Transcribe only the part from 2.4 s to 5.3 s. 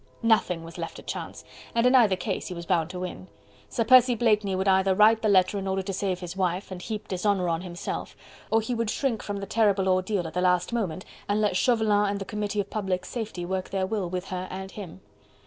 he was bound to win. Sir Percy Blakeney would either write the